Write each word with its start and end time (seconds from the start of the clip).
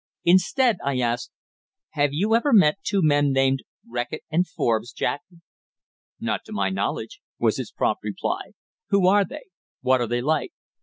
Instead, 0.25 0.77
I 0.83 0.97
asked 0.99 1.29
"Have 1.91 2.09
you 2.11 2.33
ever 2.33 2.51
met 2.51 2.79
two 2.81 3.01
men 3.03 3.31
named 3.31 3.59
Reckitt 3.87 4.23
and 4.31 4.47
Forbes, 4.47 4.93
Jack?" 4.93 5.21
"Not 6.19 6.43
to 6.45 6.51
my 6.51 6.71
knowledge," 6.71 7.21
was 7.37 7.57
his 7.57 7.69
prompt 7.71 8.01
reply. 8.03 8.53
"Who 8.89 9.05
are 9.05 9.23
they? 9.23 9.45
What 9.81 10.01
are 10.01 10.07
they 10.07 10.21
like?" 10.23 10.53